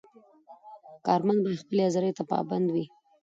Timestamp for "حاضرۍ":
1.85-2.11